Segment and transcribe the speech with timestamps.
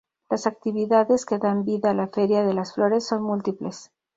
[0.31, 3.91] Las actividades que dan vida a la "Feria de las flores" son múltiples.